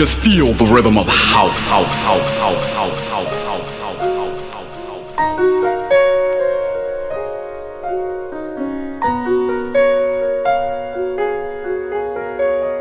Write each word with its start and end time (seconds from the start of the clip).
Just 0.00 0.16
feel 0.16 0.54
the 0.54 0.64
rhythm 0.64 0.96
of 0.96 1.06
house, 1.06 1.68
house, 1.68 2.06
house, 2.06 2.38
house, 2.40 2.74
house, 2.74 3.12
house, 3.12 3.44
house, 3.44 3.82
house, 3.84 4.48
house, 4.48 4.78
house, 4.88 5.16
house. 5.16 5.90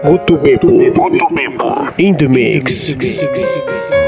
Guto 0.05 0.37
Bebo. 0.39 1.99
In 1.99 2.15
the 2.15 2.29
mix. 2.29 2.93
Girl, 2.93 3.33
close 3.33 3.98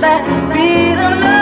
That 0.00 0.22
be 0.52 0.94
the 0.94 1.08
love. 1.24 1.35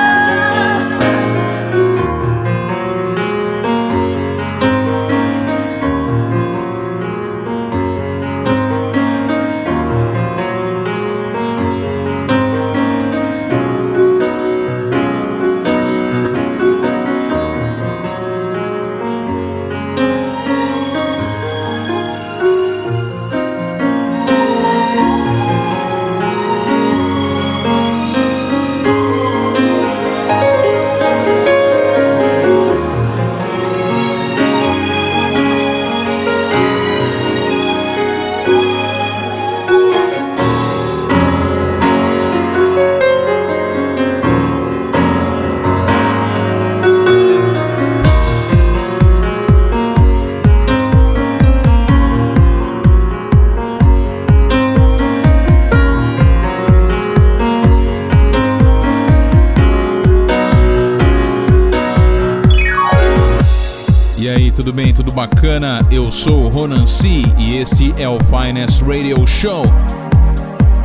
Eu 65.88 66.10
sou 66.10 66.48
Ronan 66.48 66.84
C 66.84 67.22
e 67.38 67.58
este 67.58 67.94
é 67.96 68.08
o 68.08 68.18
Finest 68.24 68.82
Radio 68.82 69.24
Show. 69.24 69.62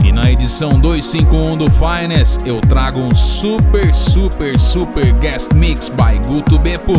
E 0.06 0.12
na 0.12 0.30
edição 0.30 0.80
251 0.80 1.58
do 1.58 1.66
Finest 1.72 2.46
eu 2.46 2.62
trago 2.62 3.00
um 3.00 3.16
super, 3.16 3.92
super, 3.92 4.60
super 4.60 5.12
guest 5.14 5.54
mix 5.54 5.90
by 5.90 6.20
Guto 6.28 6.60
Beppo. 6.60 6.94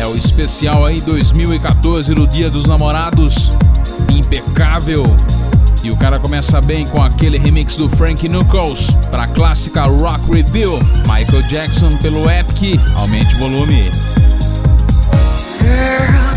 É 0.00 0.06
o 0.06 0.16
especial 0.16 0.86
aí 0.86 0.98
2014 1.02 2.14
do 2.14 2.26
Dia 2.26 2.48
dos 2.48 2.64
Namorados. 2.64 3.50
Impecável. 4.10 5.04
E 5.84 5.90
o 5.90 5.96
cara 5.98 6.18
começa 6.18 6.58
bem 6.62 6.86
com 6.86 7.02
aquele 7.02 7.36
remix 7.36 7.76
do 7.76 7.86
Frank 7.86 8.26
Knuckles 8.26 8.92
para 9.10 9.26
clássica 9.28 9.82
Rock 9.82 10.32
Review. 10.32 10.78
Michael 11.06 11.42
Jackson 11.50 11.90
pelo 11.98 12.30
Epic. 12.30 12.80
Aumente 12.96 13.34
o 13.34 13.38
volume. 13.40 13.90
Girl, 15.60 16.35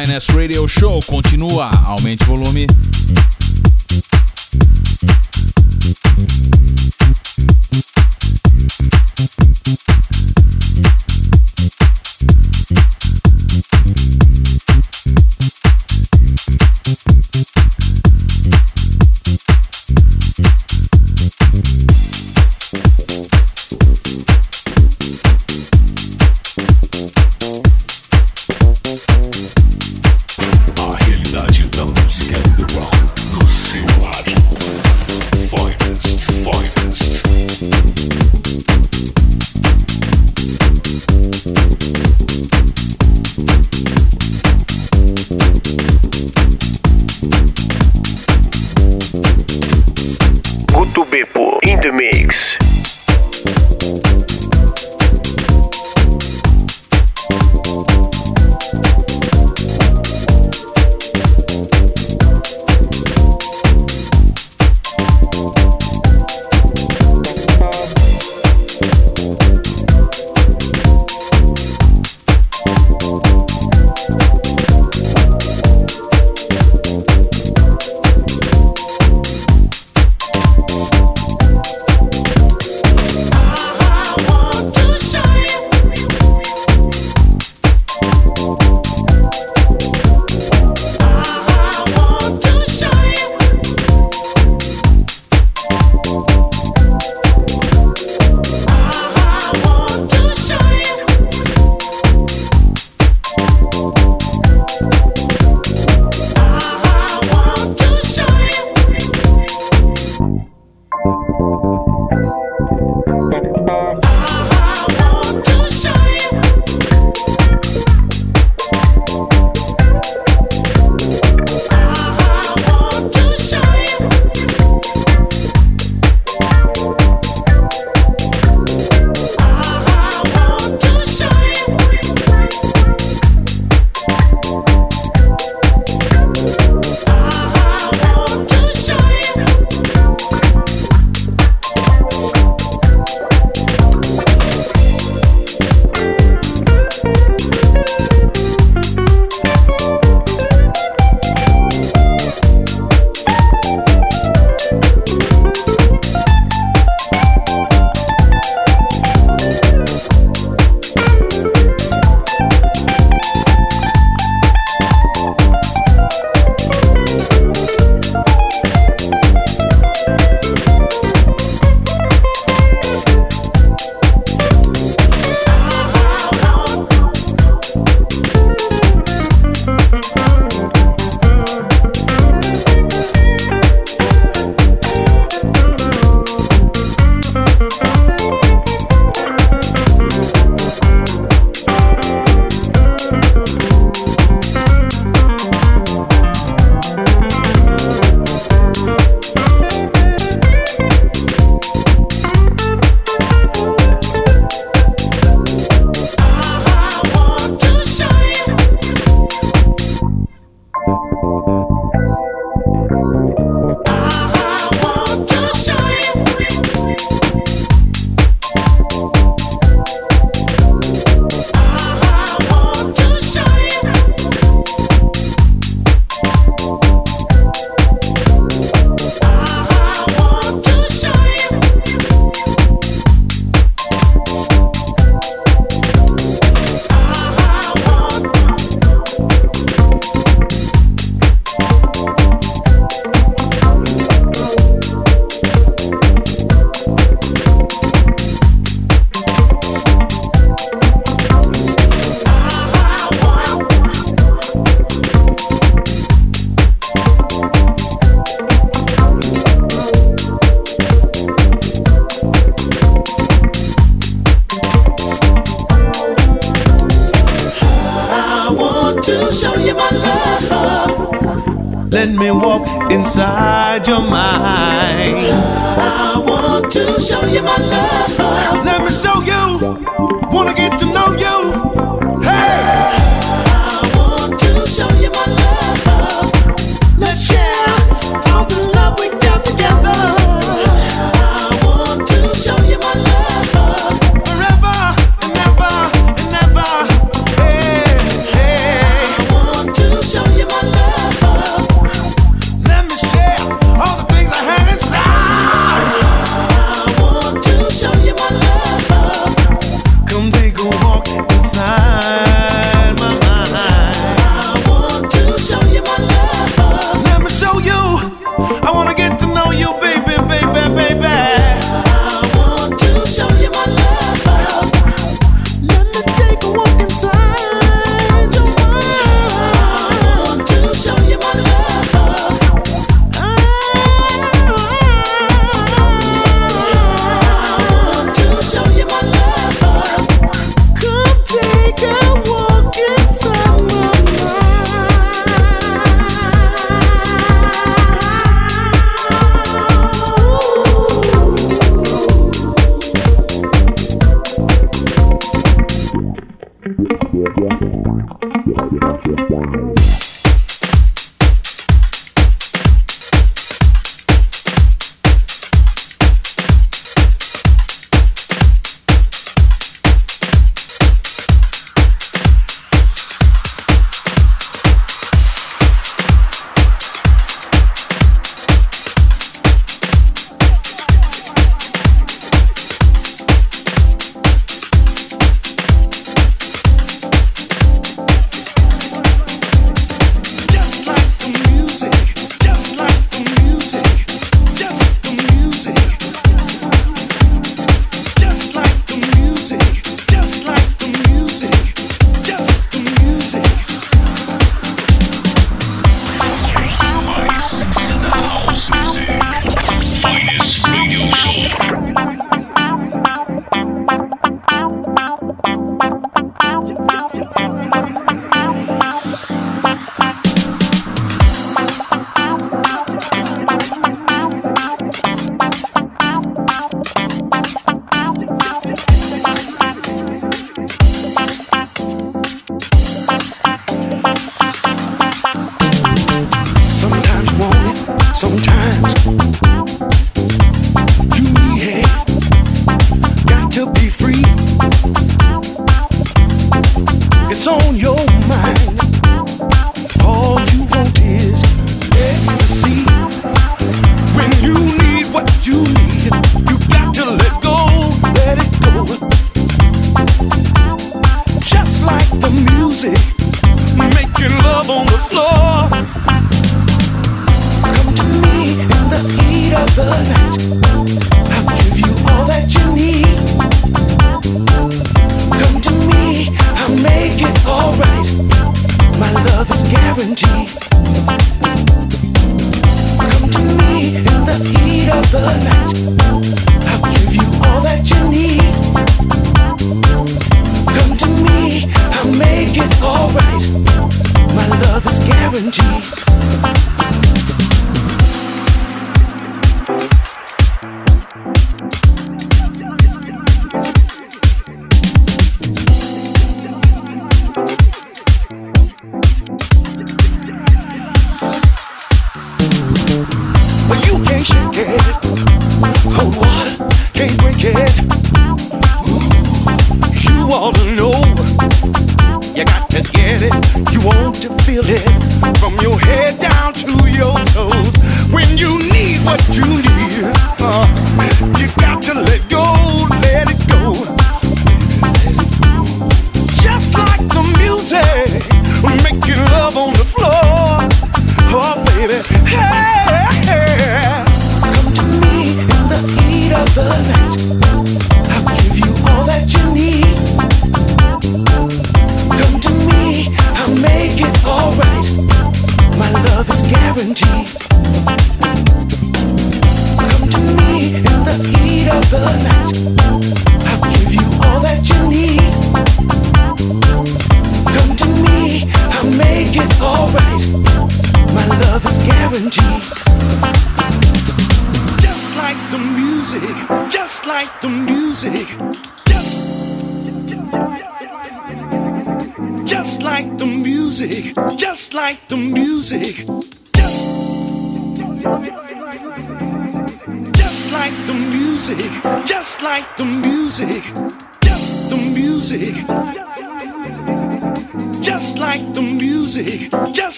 Finest 0.00 0.30
Radio 0.30 0.66
Show 0.66 0.98
continua. 1.04 1.68
Aumente 1.84 2.24
o 2.24 2.26
volume. 2.28 2.66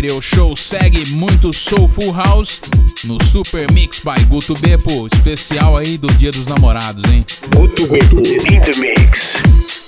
Radio 0.00 0.22
Show 0.22 0.56
segue 0.56 1.10
muito 1.10 1.52
Soulful 1.52 2.10
House 2.10 2.62
no 3.04 3.22
Super 3.22 3.70
Mix 3.70 4.00
by 4.00 4.24
Guto 4.30 4.54
Beppo, 4.54 5.06
especial 5.12 5.76
aí 5.76 5.98
do 5.98 6.08
Dia 6.14 6.30
dos 6.30 6.46
Namorados, 6.46 7.04
hein? 7.12 7.22
Guto 7.54 7.86
Beppo 7.86 8.16
in 8.16 8.60
the 8.62 8.74
mix. 8.78 9.79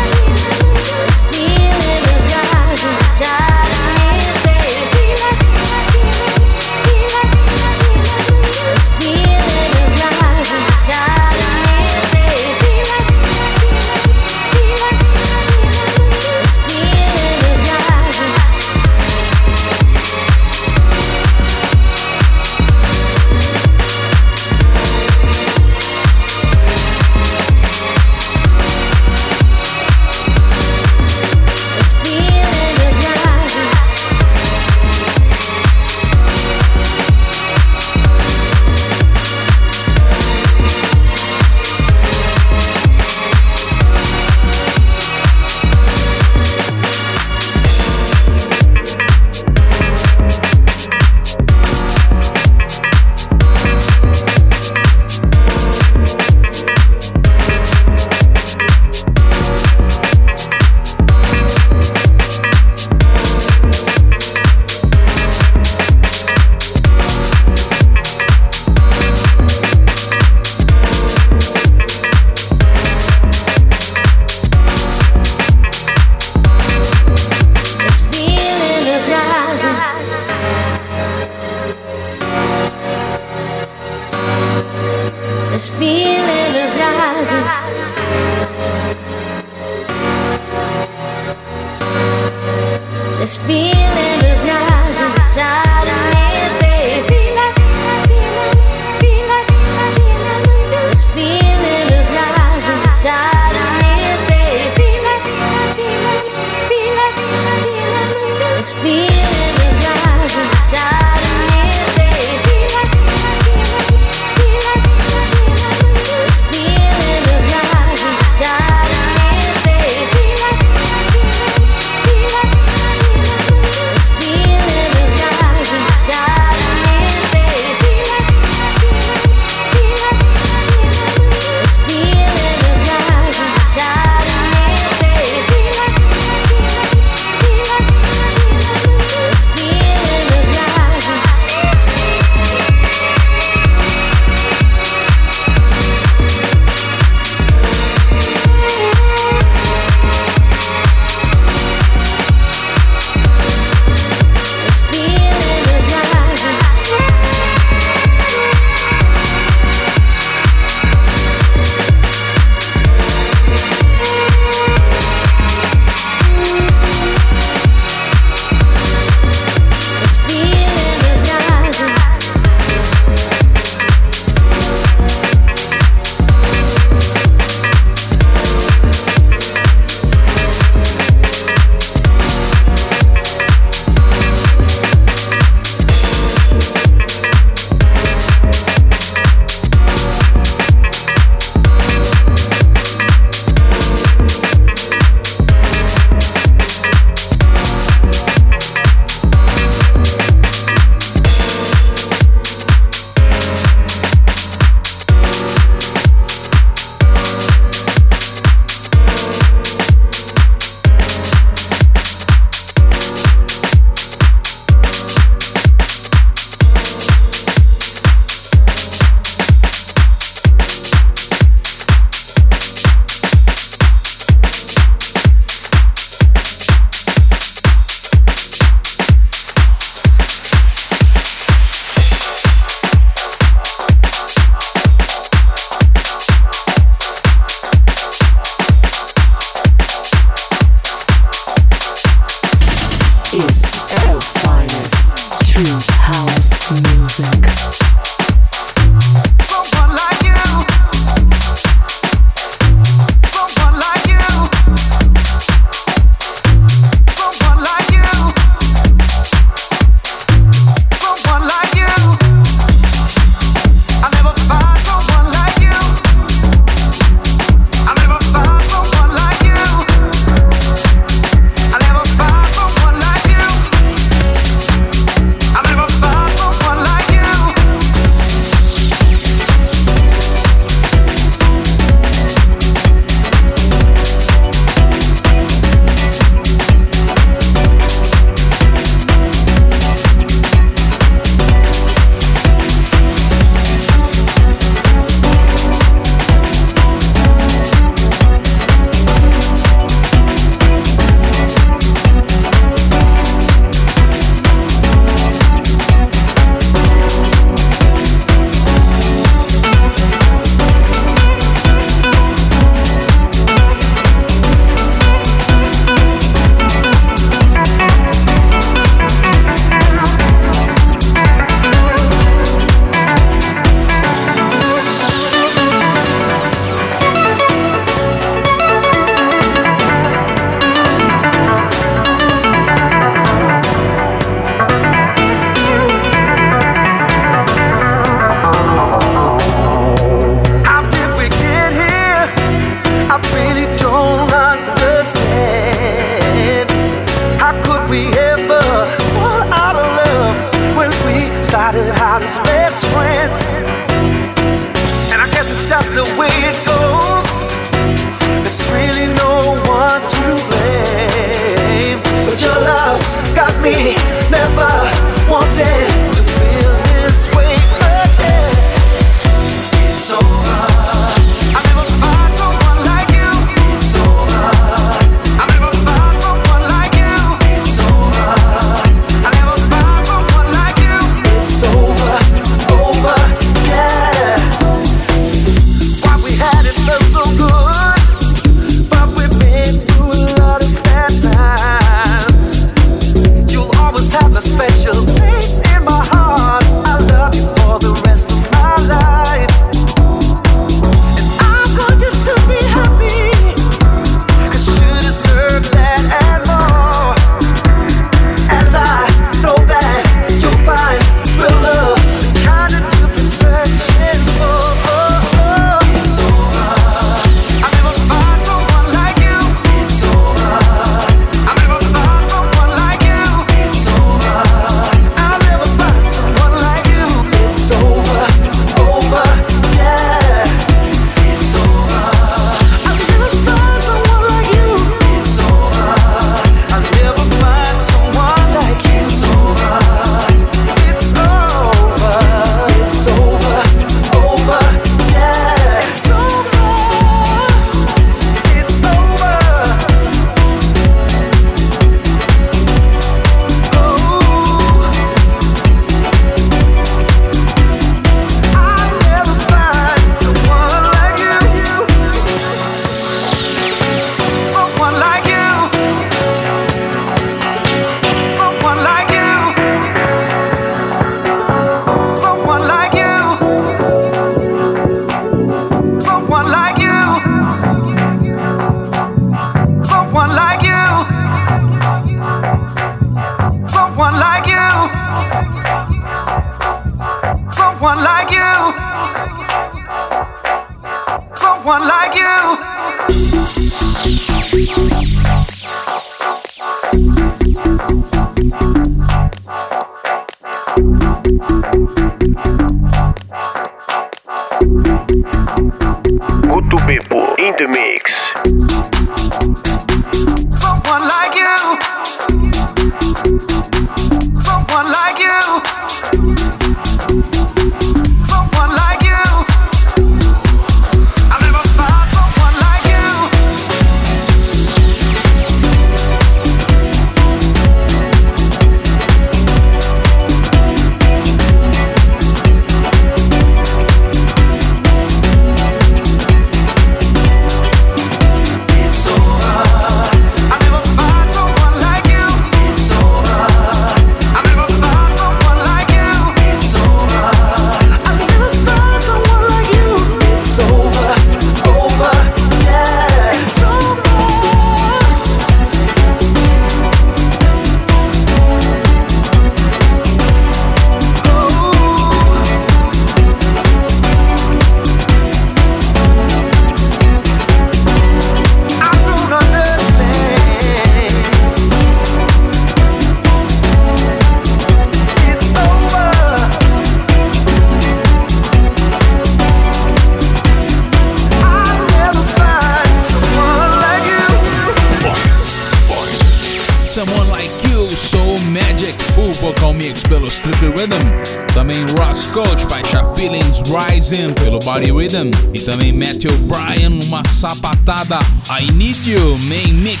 Studio 599.04 599.38
Main 599.44 599.74
Mix. 599.74 600.00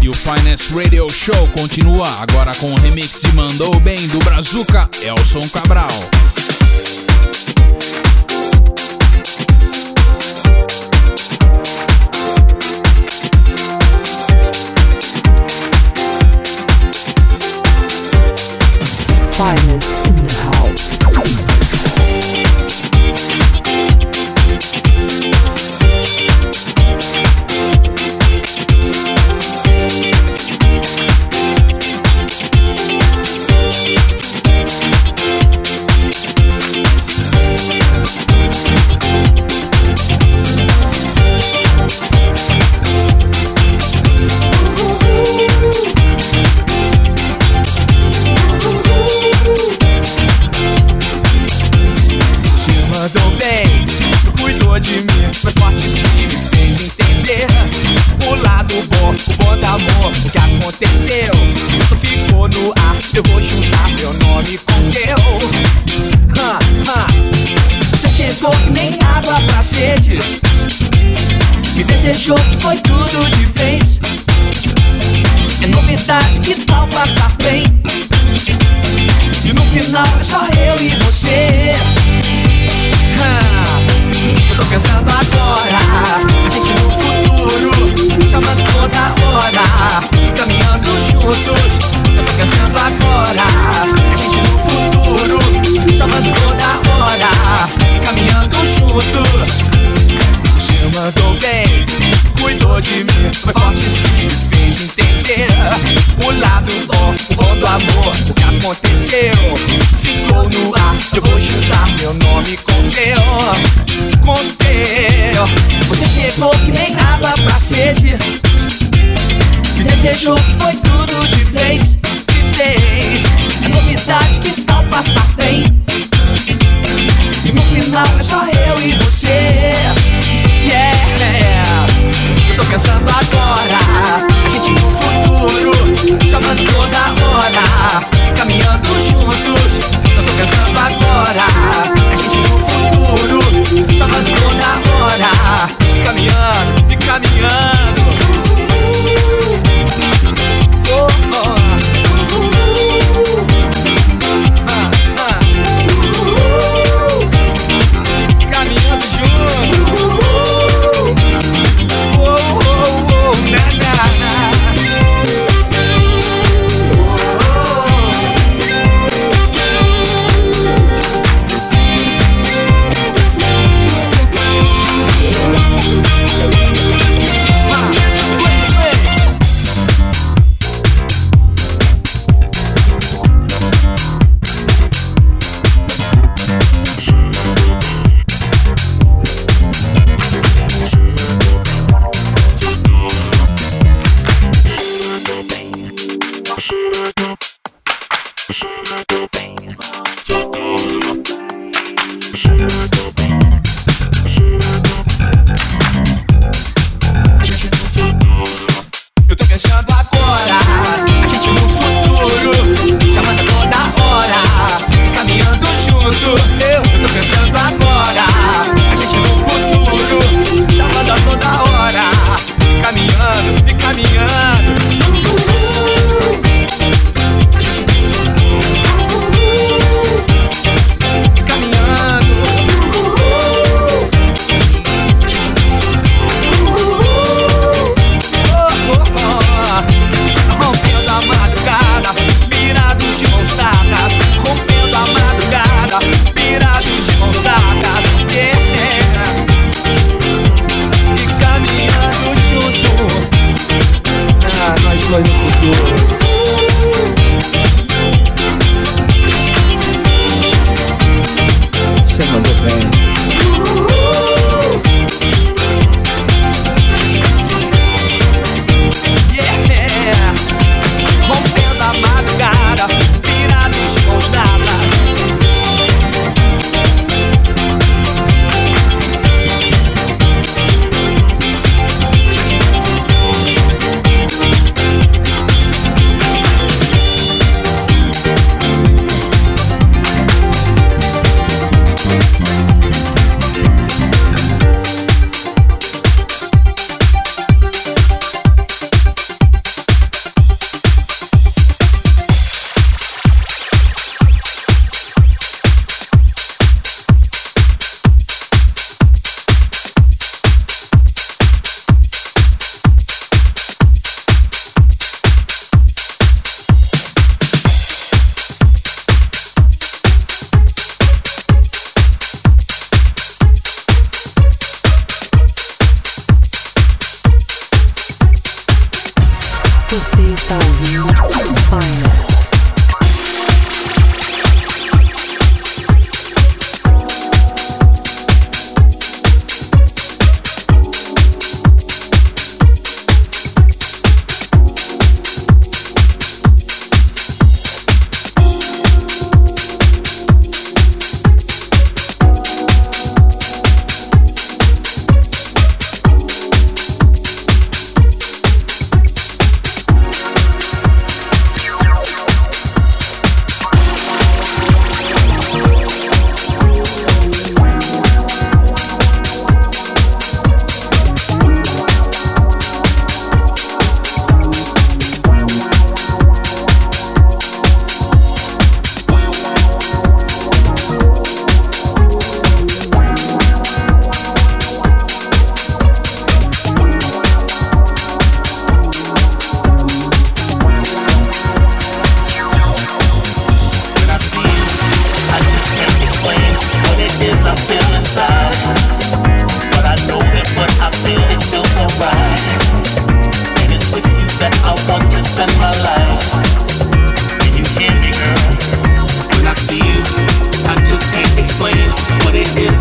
E 0.00 0.08
o 0.08 0.14
Finance 0.14 0.72
Radio 0.72 1.06
Show 1.10 1.46
continua 1.48 2.08
agora 2.22 2.54
com 2.54 2.72
o 2.72 2.76
remix 2.76 3.20
de 3.20 3.30
Mandou 3.34 3.78
Bem 3.80 4.08
do 4.08 4.18
Brazuca 4.20 4.88
Elson 5.02 5.46
Cabral. 5.50 6.27
Deixou, 72.18 72.36
foi 72.60 72.76
tudo. 72.78 72.97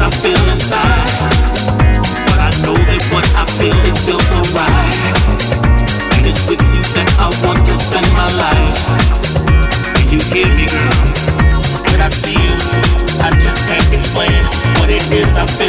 I 0.08 0.10
feel 0.10 0.40
inside. 0.56 1.04
But 2.32 2.40
I 2.40 2.52
know 2.64 2.80
that 2.80 3.04
what 3.12 3.28
I 3.36 3.44
feel, 3.60 3.76
it 3.84 3.98
feels 4.08 4.24
so 4.32 4.40
right. 4.56 4.96
And 6.16 6.24
it's 6.24 6.48
with 6.48 6.64
you 6.64 6.84
that 6.96 7.12
I 7.20 7.28
want 7.44 7.68
to 7.68 7.76
spend 7.76 8.08
my 8.16 8.24
life. 8.40 8.88
Can 10.00 10.08
you 10.08 10.24
hear 10.32 10.48
me, 10.56 10.64
girl? 10.64 11.92
When 11.92 12.00
I 12.00 12.08
see 12.08 12.40
you, 12.40 12.56
I 13.20 13.36
just 13.44 13.68
can't 13.68 13.92
explain 13.92 14.48
what 14.80 14.88
it 14.88 15.04
is 15.12 15.36
I 15.36 15.44
feel. 15.44 15.67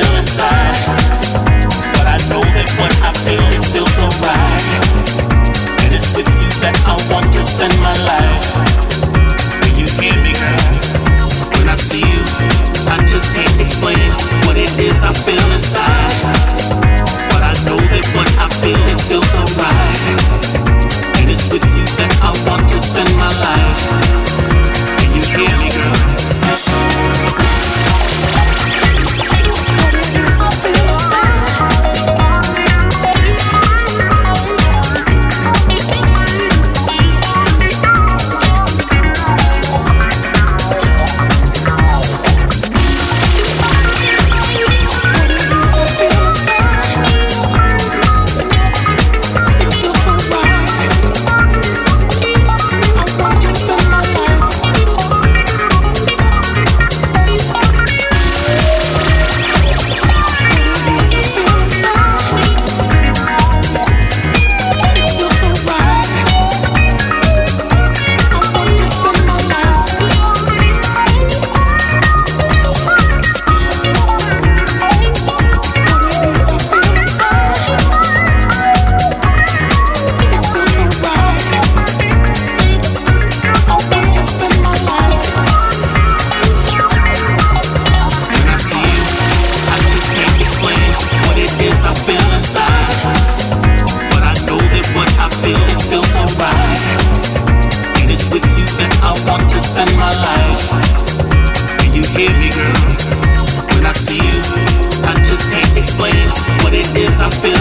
explain 105.99 106.29
what 106.63 106.75
it 106.75 106.97
is 106.97 107.21
I 107.21 107.29
feel. 107.31 107.58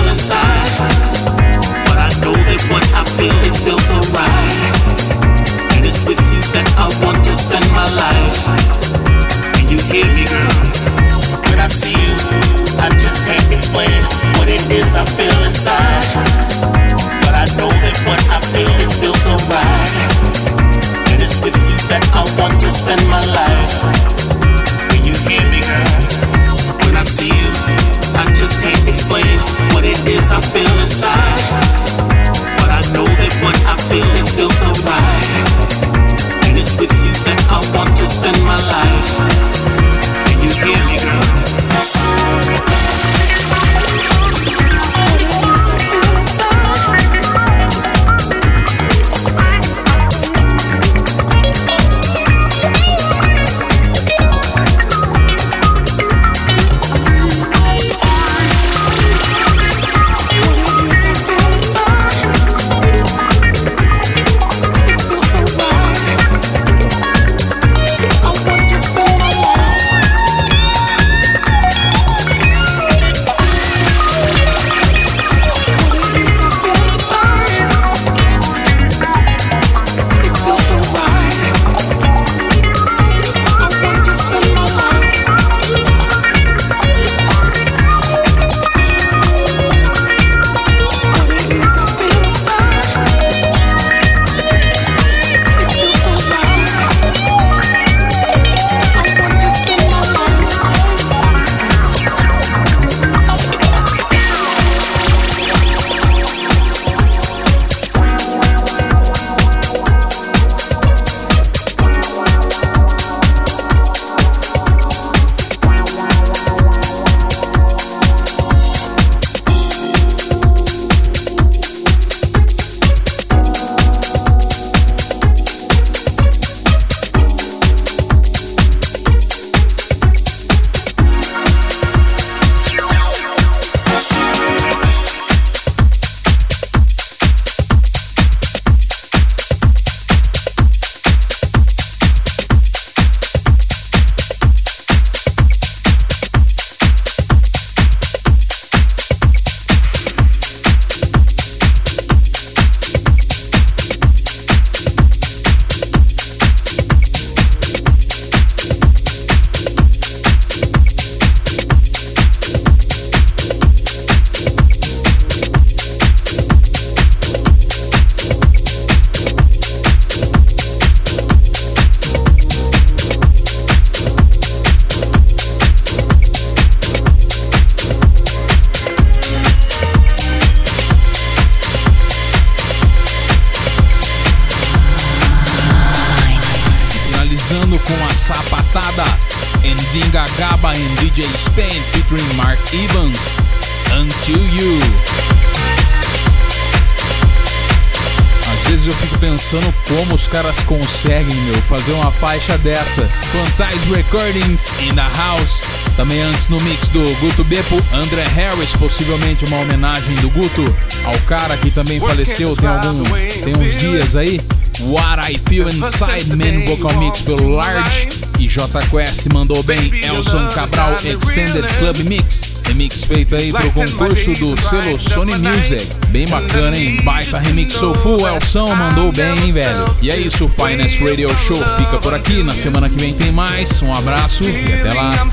Caras 200.37 200.59
conseguem, 200.65 201.35
meu, 201.45 201.55
fazer 201.63 201.93
uma 201.93 202.11
faixa 202.11 202.55
dessa. 202.59 203.09
Quantize 203.31 203.89
Recordings 203.91 204.71
in 204.79 204.93
the 204.93 205.01
House. 205.17 205.63
Também 205.95 206.21
antes 206.21 206.47
no 206.49 206.61
mix 206.61 206.89
do 206.89 207.01
Guto 207.15 207.43
Beppo, 207.43 207.75
André 207.91 208.21
Harris, 208.35 208.75
possivelmente 208.75 209.45
uma 209.45 209.57
homenagem 209.61 210.15
do 210.17 210.29
Guto 210.29 210.63
ao 211.05 211.17
cara 211.21 211.57
que 211.57 211.71
também 211.71 211.99
faleceu 211.99 212.55
tem 212.55 212.69
algum 212.69 213.03
tem 213.03 213.57
uns 213.57 213.79
dias 213.79 214.15
aí. 214.15 214.39
What 214.81 215.19
I 215.27 215.39
Feel 215.49 215.69
Inside 215.69 216.35
Man 216.35 216.65
Vocal 216.65 216.99
Mix 216.99 217.23
pelo 217.23 217.49
Large 217.49 218.09
e 218.37 218.47
J 218.47 218.67
Quest 218.91 219.25
mandou 219.33 219.63
bem 219.63 219.91
Elson 220.03 220.49
Cabral 220.49 220.97
Extended 220.97 221.65
Club 221.79 221.97
Mix. 222.05 222.46
Remix 222.77 223.05
feito 223.05 223.35
aí 223.35 223.51
pro 223.51 223.71
concurso 223.71 224.33
do 224.33 224.55
selo 224.55 224.99
Sony 224.99 225.35
Music. 225.35 225.83
Bem 226.09 226.27
bacana, 226.27 226.77
hein? 226.77 227.01
Baita 227.01 227.39
remix 227.39 227.73
Soulful, 227.73 228.19
Elson 228.27 228.67
mandou 228.75 229.11
bem, 229.11 229.35
hein, 229.45 229.51
velho? 229.51 229.97
E 229.99 230.11
é 230.11 230.15
isso, 230.15 230.45
o 230.45 230.47
Finest 230.47 231.01
Radio 231.01 231.27
Show 231.39 231.57
fica 231.75 231.97
por 231.97 232.13
aqui. 232.13 232.43
Na 232.43 232.51
semana 232.51 232.87
que 232.87 232.99
vem 232.99 233.15
tem 233.15 233.31
mais. 233.31 233.81
Um 233.81 233.91
abraço 233.91 234.43
e 234.43 234.73
até 234.73 234.93
lá. 234.93 235.27